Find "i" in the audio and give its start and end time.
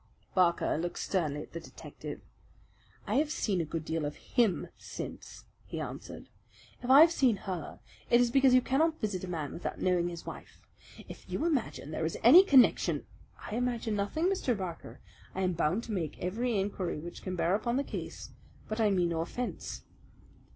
3.05-3.17, 6.89-7.01, 13.47-13.55, 15.35-15.41, 18.81-18.89